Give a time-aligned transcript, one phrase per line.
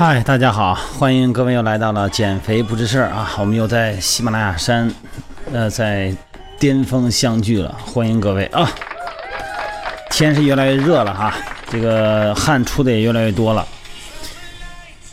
[0.00, 3.34] 嗨，大家好，欢迎各位又来到了减肥不是事儿啊！
[3.38, 4.90] 我们又在喜马拉雅山，
[5.52, 6.16] 呃，在
[6.58, 8.66] 巅峰相聚了，欢迎各位啊！
[10.08, 11.34] 天是越来越热了哈，
[11.68, 13.68] 这个汗出的也越来越多了。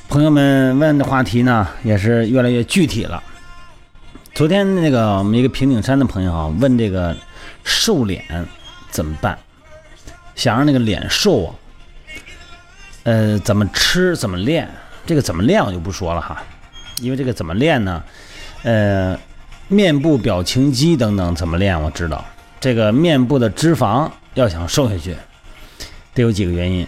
[0.08, 3.22] 朋友们问的话题呢，也是越来越具体了。
[4.34, 7.14] 昨天那个我们一个平顶山的朋友啊，问这个
[7.66, 8.24] 瘦脸
[8.90, 9.38] 怎么办？
[10.34, 11.52] 想让那个脸瘦啊，
[13.08, 14.70] 呃，怎么吃，怎么练？
[15.06, 16.44] 这个怎么练我就不说了哈，
[17.00, 18.04] 因为这个怎么练呢？
[18.64, 19.18] 呃，
[19.70, 22.26] 面部表情肌等等怎么练我知道。
[22.60, 25.16] 这个面部的脂肪要想瘦下去，
[26.14, 26.86] 得有几个原因。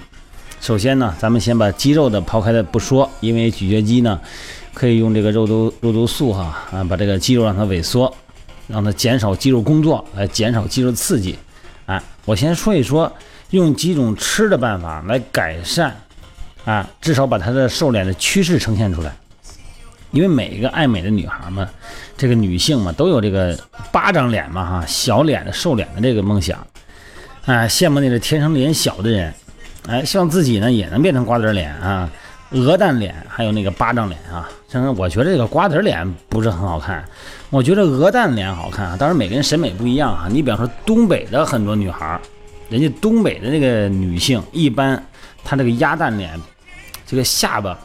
[0.59, 4.19] 首先呢，咱们先把肌肉的抛开的不说，因为咀嚼肌呢
[4.73, 8.13] 可以用这个肉毒肉毒素哈啊，把这个肌肉让它萎缩，
[8.67, 11.39] 让它减少肌肉工作，来减少肌肉刺激。
[11.85, 13.09] 哎，我先说一说
[13.51, 15.95] 用几种吃的办法来改善。
[16.65, 19.11] 啊，至少把她的瘦脸的趋势呈现出来，
[20.11, 21.67] 因为每一个爱美的女孩嘛，
[22.17, 23.57] 这个女性嘛，都有这个
[23.91, 26.59] 巴掌脸嘛，哈，小脸的瘦脸的这个梦想，
[27.45, 29.33] 啊，羡慕那个天生脸小的人，
[29.87, 32.09] 哎，希望自己呢也能变成瓜子脸啊，
[32.51, 34.47] 鹅蛋脸，还有那个巴掌脸啊。
[34.67, 37.03] 真的，我觉得这个瓜子脸不是很好看，
[37.49, 38.95] 我觉得鹅蛋脸好看啊。
[38.95, 40.27] 当然每个人审美不一样哈。
[40.29, 42.19] 你比方说东北的很多女孩，
[42.69, 45.03] 人家东北的那个女性一般。
[45.43, 46.39] 他这个鸭蛋脸，
[47.05, 47.77] 这个下巴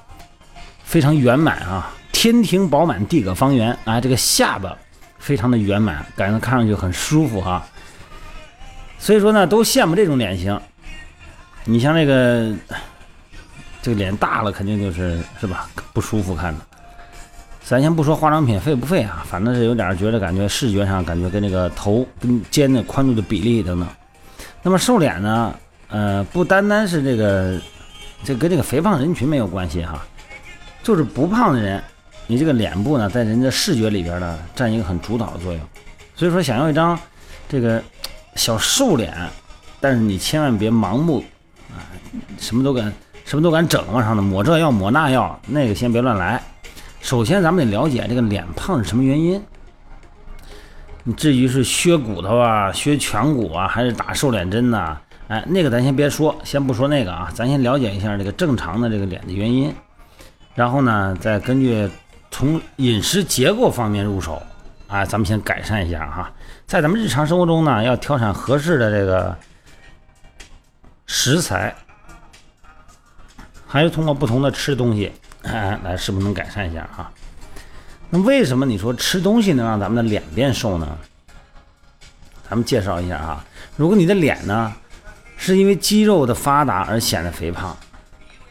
[0.85, 4.77] 非常圆满啊，天庭饱满，地阁方圆啊，这个下巴
[5.19, 7.65] 非常的圆满，感觉看上去很舒服哈。
[8.99, 10.59] 所以说呢，都羡慕这种脸型。
[11.65, 12.55] 你像那个
[13.81, 16.61] 这个脸大了，肯定就是是吧，不舒服看的。
[17.63, 23.89] 咱先不说化妆品费不费啊，反正是有点觉得感觉视觉上感觉跟那个头跟肩的宽度的比例等等。
[24.63, 25.55] 那么瘦脸呢？
[25.95, 27.57] 呃，不单单是这个，
[28.25, 30.05] 这跟这个肥胖人群没有关系哈，
[30.83, 31.81] 就是不胖的人，
[32.27, 35.61] 你这个脸部呢，在人的视觉里边呢，占一个很主导的作用。
[36.17, 36.99] 所以说，想要一张
[37.49, 37.81] 这个
[38.35, 39.15] 小瘦脸，
[39.81, 41.23] 但是你千万别盲目
[41.71, 41.79] 啊，
[42.41, 42.93] 什么都敢
[43.25, 46.43] 什么都敢整往上的抹这药抹那药，那个先别乱来。
[47.03, 49.41] 首先，咱们得了解这个脸胖是什么原因。
[51.05, 54.99] 你至于是削骨头啊、削颧骨啊，还是打瘦脸针呐？
[55.29, 59.75] 哎，那个咱先别说，先不说那个啊，咱先了解一下这个正常的这个脸的原因，
[60.55, 61.89] 然后呢，再根据
[62.31, 64.43] 从饮食结构方面入手，
[64.87, 66.31] 啊，咱们先改善一下哈。
[66.67, 69.35] 在咱们日常生活中呢，要挑选合适的这个
[71.07, 71.75] 食材，
[73.67, 75.11] 还是通过不同的吃东西，
[75.45, 77.11] 哎，来是不是能改善一下哈？
[78.11, 80.99] 那为什么你说吃东西能让咱们的脸变瘦呢？
[82.47, 83.43] 咱们介绍一下啊，
[83.75, 84.71] 如果你的脸呢？
[85.37, 87.77] 是因为肌肉的发达而显得肥胖，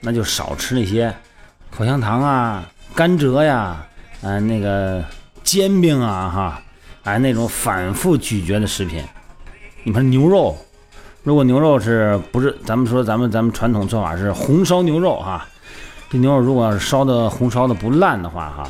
[0.01, 1.13] 那就少吃那些
[1.71, 2.63] 口香糖啊、
[2.94, 3.85] 甘蔗呀、
[4.21, 5.03] 啊那个
[5.43, 6.61] 煎饼啊哈，
[7.03, 9.03] 哎那种反复咀嚼的食品。
[9.83, 10.55] 你看牛肉，
[11.23, 15.45] 如果牛肉是不是咱们说咱们咱们传统做法是红烧牛肉哈，
[16.09, 18.69] 这牛肉如果要是烧的红烧的不烂的话哈，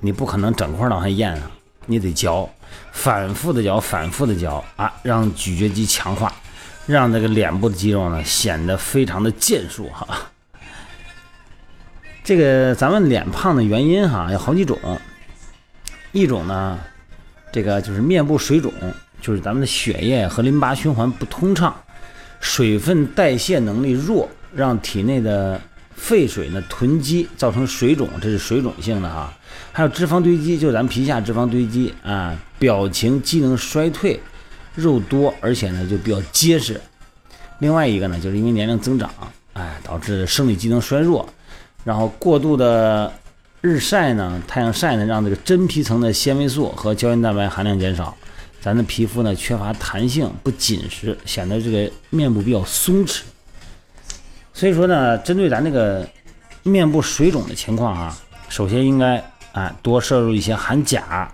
[0.00, 1.50] 你不可能整块往下咽啊，
[1.86, 2.48] 你得嚼，
[2.92, 6.32] 反复的嚼，反复的嚼啊，让咀嚼肌强化。
[6.90, 10.30] 让这个脸部的肌肉呢显得非常的健硕哈。
[12.24, 14.78] 这个咱们脸胖的原因哈有好几种，
[16.12, 16.78] 一种呢，
[17.52, 18.72] 这个就是面部水肿，
[19.20, 21.74] 就是咱们的血液和淋巴循环不通畅，
[22.40, 25.60] 水分代谢能力弱，让体内的
[25.94, 29.32] 废水呢囤积，造成水肿，这是水肿性的哈。
[29.72, 34.20] 还有脂肪堆积，就是咱们皮下脂肪堆积啊，表情机能衰退。
[34.76, 36.80] 肉多，而且呢就比较结实。
[37.60, 39.08] 另外一个呢，就是因为年龄增长，
[39.52, 41.28] 哎，导致生理机能衰弱，
[41.84, 43.12] 然后过度的
[43.60, 48.16] 日晒呢，太阳晒呢，让这个真皮层的纤维素和胶原蛋白含量减少，
[48.60, 53.20] 咱的皮肤呢缺乏弹性，不紧实，显得这个面部比较松弛。
[54.54, 56.08] 所以说呢，针对咱这个
[56.62, 58.18] 面部水肿的情况啊，
[58.48, 59.22] 首先应该
[59.52, 61.30] 啊多摄入一些含钾。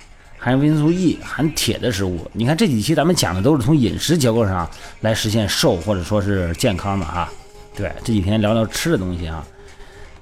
[0.46, 4.70] 含维生素 E、含铁的食物，你看这几期咱们讲的都是从饮食结构上
[5.00, 7.28] 来实现瘦或者说是健康的哈。
[7.74, 9.44] 对，这几天聊聊吃的东西啊。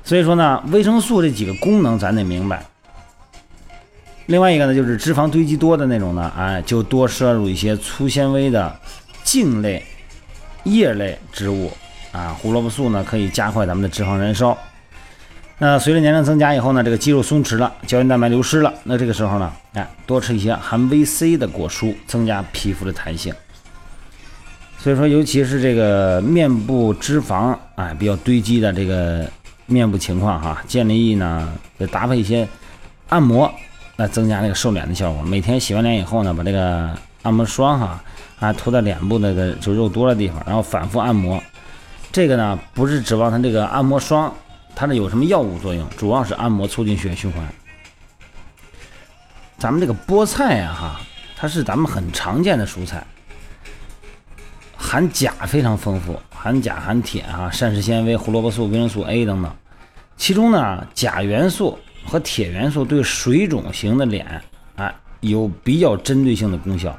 [0.02, 2.64] 所以说呢，维生素这几个功能咱得明白。
[4.24, 8.74] 另外一个呢，就是脂肪堆积多的那种呢，哎，就多摄入一些粗纤维的
[9.24, 9.84] 茎类、
[10.62, 11.70] 叶类植物
[12.12, 12.28] 啊。
[12.28, 14.56] 胡萝卜素呢，可以加快咱们的脂肪燃烧。
[15.58, 23.32] 那随着年龄增加以后呢，这个肌肉松弛了，胶原蛋白流失了，那这个时候呢，哎，多吃一些含 VC 的果蔬，增加皮肤的弹性。
[24.78, 29.30] 所以说，尤其是这个面部脂肪哎比较堆积的这个
[29.66, 31.48] 面部情况哈，建议呢
[31.78, 32.46] 得搭配一些
[33.08, 33.48] 按摩
[33.96, 35.22] 来增加这个瘦脸的效果。
[35.22, 36.90] 每天洗完脸以后呢，把这个
[37.22, 38.02] 按摩霜哈
[38.40, 41.40] 啊涂在脸部那个就肉多的地方，然后反复按摩。
[42.10, 44.34] 这个呢不是指望它这个按摩霜。
[44.76, 45.88] 它这有什么药物作用？
[45.90, 47.46] 主要是按摩促进血液循环。
[49.56, 51.00] 咱们这个菠菜呀，哈，
[51.36, 53.06] 它是咱们很常见的蔬菜，
[54.76, 59.50] 含钾非常丰富，含钾、含铁啊，膳食纤维、胡萝卜素、维生素 A 等等。
[60.16, 64.42] 其中呢，钾元素和铁元素对水肿型的脸
[64.76, 66.98] 啊有比较针对性的功效，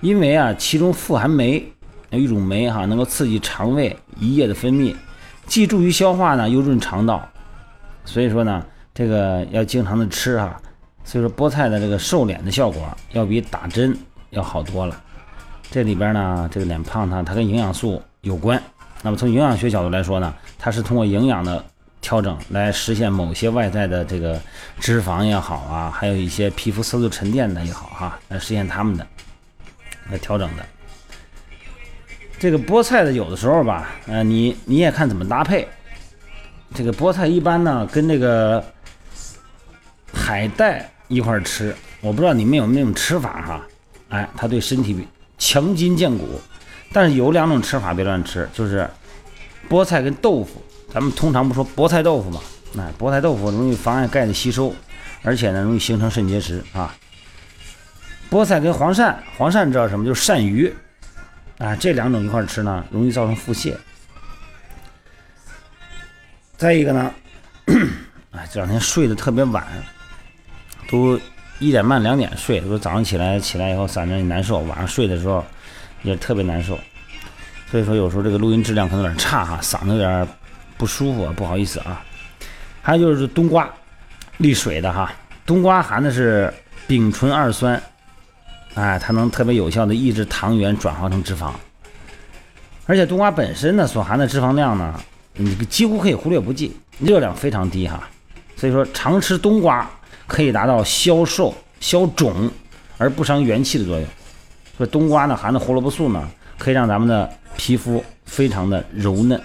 [0.00, 1.66] 因为啊，其中富含酶，
[2.10, 4.94] 有一种酶哈，能够刺激肠胃胰液的分泌。
[5.46, 7.26] 既助于消化呢，又润肠道，
[8.04, 8.64] 所以说呢，
[8.94, 10.60] 这个要经常的吃哈。
[11.04, 12.82] 所以说菠菜的这个瘦脸的效果
[13.12, 13.96] 要比打针
[14.30, 15.00] 要好多了。
[15.70, 18.60] 这里边呢，这个脸胖它它跟营养素有关。
[19.02, 21.64] 那么从营养学角度来说呢，它是通过营养的
[22.00, 24.40] 调整来实现某些外在的这个
[24.80, 29.06] 脂肪也好啊，还有一些皮肤色素沉淀的也好哈，来实现它们的
[30.10, 30.66] 来调整的。
[32.38, 35.66] 这个菠菜的有的时候吧，呃，你你也看怎么搭配。
[36.74, 38.62] 这个菠菜一般呢跟这个
[40.12, 43.66] 海带一块吃，我不知道你们有没有那种吃法哈。
[44.08, 45.06] 哎，它对身体
[45.38, 46.40] 强筋健骨，
[46.92, 48.88] 但是有两种吃法别乱吃，就是
[49.68, 50.62] 菠菜跟豆腐。
[50.92, 52.40] 咱们通常不说菠菜豆腐嘛，
[52.78, 54.74] 哎，菠菜豆腐容易妨碍钙的吸收，
[55.22, 56.94] 而且呢容易形成肾结石啊。
[58.30, 60.04] 菠菜跟黄鳝，黄鳝知道什么？
[60.04, 60.74] 就是鳝鱼。
[61.58, 63.74] 啊，这两种一块吃呢，容易造成腹泻。
[66.56, 67.14] 再一个呢，
[68.32, 69.66] 哎，这两天睡得特别晚，
[70.88, 71.18] 都
[71.58, 75.44] 一点半两点睡，说早上起来起来以后嗓子也难受，晚上睡的时候
[76.02, 76.78] 也特别难受。
[77.70, 80.28] 所以说有时候这个录音质量可能有点差哈，嗓子有点
[80.76, 82.04] 不舒服，不好意思啊。
[82.82, 83.68] 还有就是冬瓜，
[84.36, 85.10] 利水的哈，
[85.46, 86.52] 冬瓜含的是
[86.86, 87.82] 丙醇二酸。
[88.76, 91.50] 哎，它能特别有效的抑制糖原转化成脂肪，
[92.84, 94.94] 而且冬瓜本身呢所含的脂肪量呢，
[95.32, 98.06] 你几乎可以忽略不计，热量非常低哈。
[98.54, 99.90] 所以说常吃冬瓜
[100.26, 102.50] 可以达到消瘦、消肿
[102.98, 104.06] 而不伤元气的作用。
[104.76, 106.28] 说冬瓜呢含的胡萝卜素呢，
[106.58, 109.40] 可以让咱们的皮肤非常的柔嫩。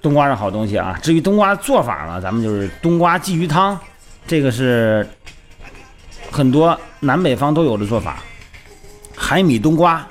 [0.00, 0.98] 冬瓜是好东西啊。
[1.02, 3.78] 至于冬瓜做法呢，咱们就是冬瓜鲫鱼汤，
[4.26, 5.06] 这个是。
[6.36, 8.22] 很多南北方都有的做法，
[9.16, 10.06] 海米冬瓜，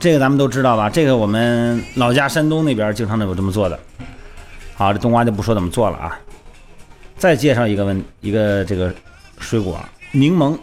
[0.00, 0.90] 这个咱们都知道吧？
[0.90, 3.78] 这个我们老家山东那边经常都有这么做的。
[4.74, 6.18] 好，这冬瓜就不说怎么做了啊。
[7.16, 8.92] 再介绍一个问一个这个
[9.38, 9.78] 水果
[10.10, 10.58] 柠檬，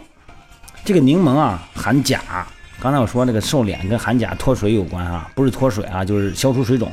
[0.84, 2.46] 这个柠檬啊含钾。
[2.78, 6.92] 刚才我说那个瘦脸跟含钾脱水有关啊，不是脱水啊，就是消除水肿。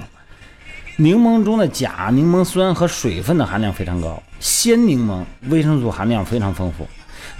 [0.95, 6.87] 柠檬中的钾、柠檬酸和水分的含量非常高，鲜柠檬维生素含量非常丰富。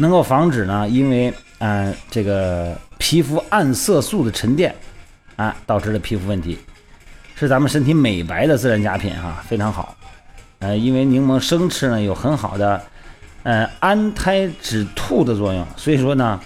[0.01, 4.75] 能够防止呢，因为嗯这个皮肤暗色素的沉淀
[5.35, 6.57] 啊导致的皮肤问题，
[7.35, 9.95] 是咱们身体美白的自然佳品哈，非常好。
[10.57, 12.81] 呃，因为柠檬生吃呢有很好的
[13.43, 16.39] 呃安胎止吐的作用，所以说呢，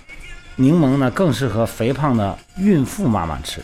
[0.58, 3.62] 柠檬呢更适合肥胖的孕妇妈妈吃。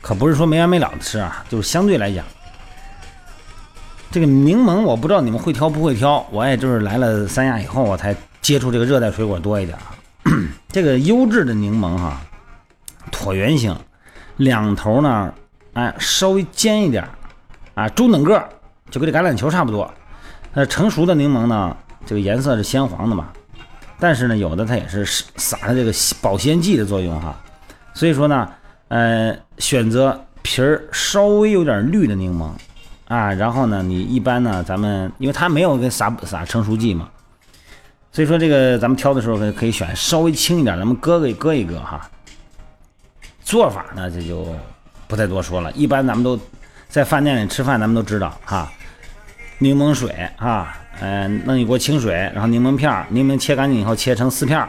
[0.00, 2.24] 可不是说没完没了的吃啊，就是相对来讲。
[4.10, 9.78] 这个柠檬我不知道你们会挑不会挑，我也就是来了三亚以后，我才接触这个热带水果多一点。
[10.68, 12.20] 这个优质的柠檬哈，
[13.12, 13.74] 椭圆形，
[14.36, 15.32] 两头呢，
[15.74, 17.08] 哎，稍微尖一点，
[17.74, 18.42] 啊，中等个，
[18.90, 19.88] 就跟这橄榄球差不多。
[20.52, 23.28] 那成熟的柠檬呢，这个颜色是鲜黄的嘛，
[24.00, 27.40] 但是呢，有的它也是撒了这个保鲜剂的作用哈。
[27.94, 28.48] 所以说呢，
[28.88, 32.50] 呃，选择皮儿稍微有点绿的柠檬。
[33.10, 37.08] 啊，然后呢，你一般呢，咱们因为它没有跟撒撒成熟剂嘛，
[38.12, 42.08] 所以说这个咱们挑的时候可可以选稍微轻一点，咱们搁个搁一搁哈。
[43.42, 44.54] 做法呢，这就
[45.08, 45.72] 不再多说了。
[45.72, 46.38] 一般咱们都
[46.88, 48.70] 在饭店里吃饭，咱们都知道哈，
[49.58, 54.68] 柠檬水哈，嗯，弄一锅清水，然后柠檬片柠檬切干净以后切成四片儿，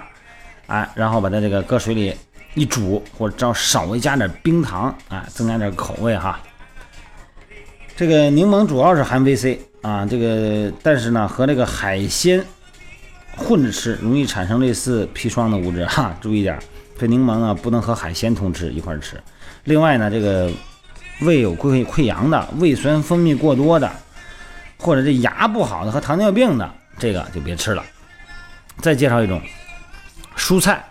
[0.65, 2.17] 哎，然后把它这个搁水里
[2.55, 6.39] 一煮，或者稍稍微加点冰糖，哎，增加点口味哈。
[7.95, 12.43] 这个柠檬主要是含 VC 啊，这个但是呢和这个海鲜
[13.37, 16.57] 混着吃，容易产生类似砒霜的物质哈，注意点，
[16.97, 19.21] 这柠檬呢不能和海鲜同吃一块吃。
[19.65, 20.51] 另外呢，这个
[21.21, 23.91] 胃有溃溃疡的、胃酸分泌过多的，
[24.77, 27.83] 或者这牙不好的和糖尿病的，这个就别吃了。
[28.79, 29.39] 再介绍一种
[30.35, 30.83] 蔬菜，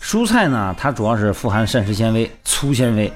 [0.00, 3.12] 蔬菜呢，它主要是富含膳食纤维、粗纤维，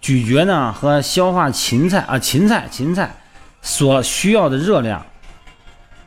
[0.00, 3.14] 咀嚼呢和消化芹菜啊，芹菜芹菜
[3.60, 5.04] 所需要的热量，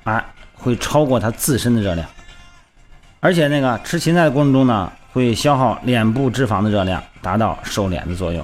[0.03, 2.07] 哎，会超过它自身的热量。
[3.19, 8.43] 而且那个吃芹菜的过程中呢，会消耗脸部脂肪的热量，达到瘦脸的作用。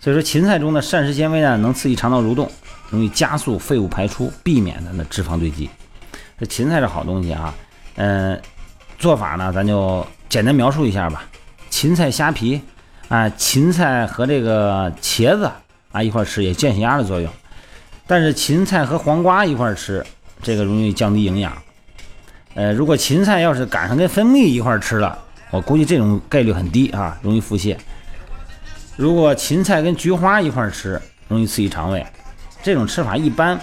[0.00, 2.50] 所以说，芹菜中的膳食纤维呢，能刺激肠道蠕动，
[2.90, 5.70] 容易加速废物排出，避免它的脂肪堆积。
[6.38, 7.54] 这芹菜是好东西啊。
[7.96, 8.40] 嗯，
[8.98, 11.24] 做法呢，咱就简单描述一下吧。
[11.70, 12.60] 芹菜虾皮
[13.08, 15.50] 啊，芹菜和这个茄子
[15.92, 17.30] 啊一块吃，也降血压的作用。
[18.06, 20.04] 但是芹菜和黄瓜一块吃，
[20.42, 21.56] 这个容易降低营养。
[22.54, 25.18] 呃，如果芹菜要是赶上跟蜂蜜一块吃了，
[25.50, 27.76] 我估计这种概率很低啊，容易腹泻。
[28.96, 32.04] 如果芹菜跟菊花一块吃，容易刺激肠胃。
[32.62, 33.58] 这种吃法一般。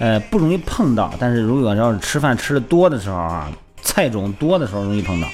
[0.00, 3.48] 呃，不容易碰到，但是如果要是吃饭吃的多的时候啊，
[3.80, 5.28] 菜种多的时候容易碰到。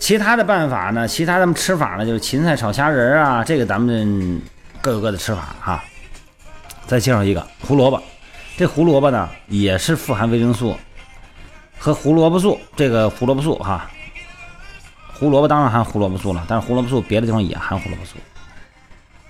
[0.00, 1.06] 其他的办法呢？
[1.06, 2.04] 其他的吃法呢？
[2.04, 4.42] 就是芹菜炒虾仁啊，这个咱们
[4.80, 5.84] 各有各的吃法哈。
[6.86, 8.02] 再介绍一个胡萝卜，
[8.56, 10.74] 这胡萝卜呢也是富含维生素
[11.78, 13.88] 和胡萝卜素，这个胡萝卜素哈，
[15.12, 18.16] 胡萝卜当然含胡萝卜素了，但是胡萝卜素别的地方也含胡萝卜素，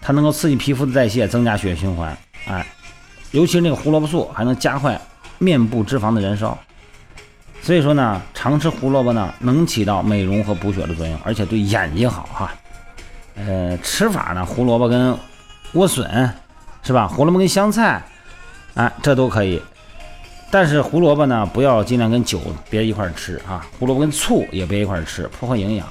[0.00, 2.64] 它能够刺激皮肤的代谢，增加血液循环，哎。
[3.32, 5.00] 尤其是那个胡萝卜素还能加快
[5.38, 6.58] 面部脂肪的燃烧，
[7.62, 12.50] 所以说呢，常吃胡萝卜呢能起到美容和补血的作用，而且对眼睛好哈。
[13.36, 15.16] 呃，吃法呢，胡萝卜跟
[15.72, 16.32] 莴笋
[16.82, 17.06] 是吧？
[17.06, 18.02] 胡萝卜跟香菜，
[18.74, 19.62] 哎，这都可以。
[20.50, 23.64] 但是胡萝卜呢，不要尽量跟酒别一块吃啊。
[23.78, 25.86] 胡萝卜跟醋也别一块吃，破坏营养。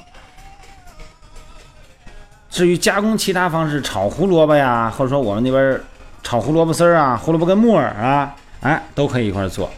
[2.50, 5.80] 至于加工其他方式，炒胡萝卜呀，或者说我们那边。
[6.22, 9.70] 炒胡萝卜丝儿啊，胡萝卜跟木耳啊，哎，都可以一块做。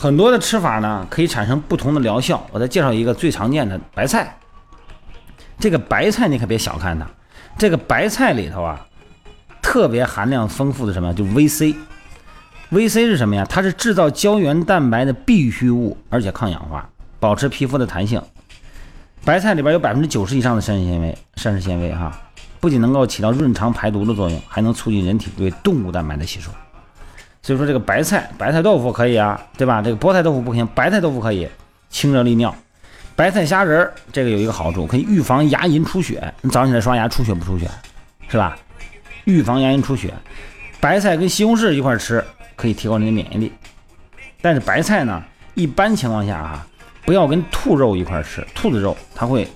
[0.00, 2.42] 很多的吃法呢，可以产生不同的疗效。
[2.52, 4.34] 我再介绍一个最常见的白菜。
[5.58, 7.06] 这个白菜你可别小看它，
[7.58, 8.80] 这个白菜里头啊，
[9.60, 11.12] 特别含量丰富的什么？
[11.12, 11.76] 就 VC。
[12.72, 13.44] VC 是什么呀？
[13.46, 16.88] 它是制造胶原蛋白的必需物，而且抗氧化，
[17.18, 18.22] 保持皮肤的弹性。
[19.22, 22.10] 白菜里边有百分之九十以上的膳食纤维，膳食纤维哈。
[22.58, 26.50] 不仅能够起到润肠排毒的作用，还能促进人体对动物蛋白的吸收。
[27.42, 29.80] 所以说这个白菜、白菜豆腐可以啊，对吧？
[29.80, 31.48] 这个菠菜豆腐不行，白菜豆腐可以
[31.88, 32.54] 清热利尿。
[33.16, 36.32] 白菜虾仁儿这个有一个好处，可以预防牙龈出血。
[36.42, 37.68] 你早上起来刷牙出血不出血？
[38.28, 38.56] 是吧？
[39.24, 40.12] 预防牙龈出血。
[40.80, 42.24] 白菜跟西红柿一块吃，
[42.56, 43.52] 可以提高你的免疫力。
[44.40, 45.22] 但是白菜呢，
[45.54, 46.66] 一般情况下啊，
[47.04, 49.46] 不要跟兔肉一块吃，兔子肉它会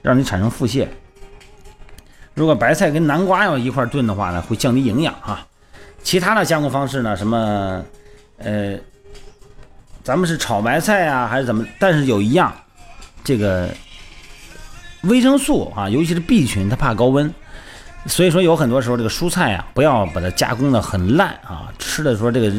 [0.00, 0.86] 让你产生腹泻。
[2.34, 5.46] 如果白菜跟南瓜要一块炖的话呢，会降低营养啊。
[6.02, 7.82] 其他的加工方式呢，什么，
[8.38, 8.76] 呃，
[10.02, 11.64] 咱们是炒白菜啊，还是怎么？
[11.78, 12.52] 但是有一样，
[13.24, 13.68] 这个
[15.02, 17.32] 维生素啊，尤其是 B 群，它怕高温，
[18.06, 22.52] 所以说有很多时候这个蔬菜啊，不要把它加工的很烂啊，吃的时候这个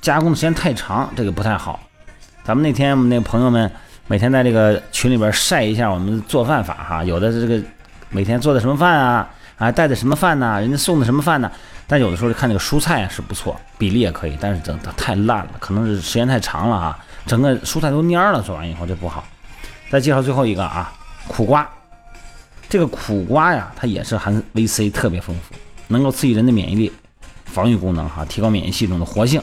[0.00, 1.80] 加工的时间太长，这个不太好。
[2.42, 3.70] 咱们那天我们那朋友们
[4.06, 7.66] 每天在这个群里边晒一下我们做饭法哈，有的是这个。
[8.10, 9.28] 每天做的什么饭啊？
[9.56, 10.60] 啊，带的什么饭呢？
[10.60, 11.50] 人家送的什么饭呢？
[11.86, 19.24] 但有的时候就看那个蔬菜是不错，比例也可以，但是整的太烂了，可能是时间太长了啊，整个蔬菜都蔫了，做完以后这不好。
[19.90, 20.92] 再介绍最后一个啊，
[21.28, 21.68] 苦瓜。
[22.68, 25.54] 这个苦瓜呀，它也是含 VC 特别丰富，
[25.86, 26.92] 能够刺激人的免疫力、
[27.44, 29.40] 防御功能哈，提高免疫系统的活性，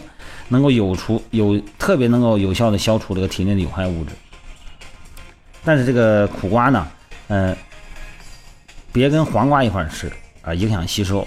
[0.50, 4.12] 能够有除有特别能够有效的消除这个体内的有害物质。
[5.64, 6.86] 但是这个苦瓜呢，
[7.28, 7.56] 嗯。
[8.94, 11.26] 别跟黄瓜一块吃啊，影响吸收。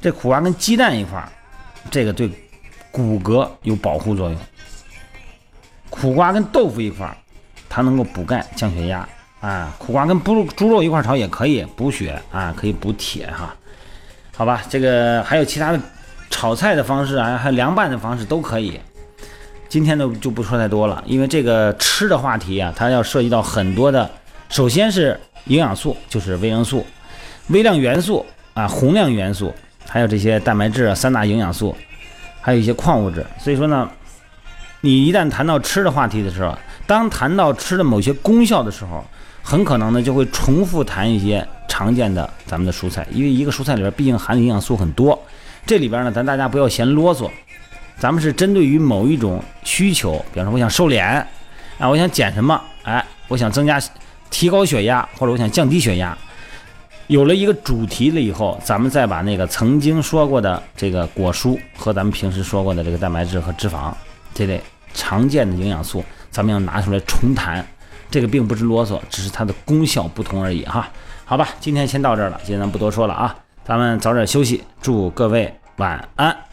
[0.00, 1.22] 这苦瓜跟鸡蛋一块，
[1.90, 2.30] 这个对
[2.90, 4.38] 骨骼有保护作用。
[5.90, 7.16] 苦瓜跟豆腐一块，
[7.68, 9.08] 它能够补钙降血压
[9.40, 9.74] 啊。
[9.78, 13.54] 苦瓜跟猪猪肉一块炒也可以补血啊，可以补铁哈。
[14.36, 15.80] 好吧，这个还有其他的
[16.30, 18.80] 炒菜的方式啊，还有凉拌的方式都可以。
[19.68, 24.10] 今天呢就不说太多了，因为这个吃的话题啊，它要涉及到很多的，
[24.48, 25.20] 首先是。
[25.46, 26.86] 营养素就是维生素、
[27.48, 29.54] 微量元素啊、宏量元素，
[29.88, 31.76] 还有这些蛋白质啊、三大营养素，
[32.40, 33.24] 还有一些矿物质。
[33.38, 33.88] 所以说呢，
[34.80, 39.04] 你一旦谈到吃的话题的时候，当谈到吃的某些功效的时候，
[39.42, 45.18] 很可能呢就会重复谈一些常见的咱们的蔬菜，因为一个蔬菜里边毕竟含的营养素很多。
[45.64, 47.30] 这里边呢，咱大家不要嫌啰嗦，
[47.98, 51.06] 咱们是针对于某一种需求，比方说我想瘦脸，
[51.78, 53.80] 啊，我想减什么，哎，我想增加。
[54.30, 56.16] 提高血压，或者我想降低血压。
[57.06, 63.92] 有了一个主题了以后，咱们再把那个曾经说过的这个果蔬和咱们平时说过的这个蛋白质和脂肪
[64.34, 64.60] 这类
[64.92, 67.66] 常见的营养素，咱们要拿出来重谈。
[68.10, 70.88] 这个并不是啰嗦，只是它的功效不同而已哈。
[71.24, 76.47] 好吧，今天先到这儿了，今天咱不多说了啊，咱们早点休息，祝各位晚安。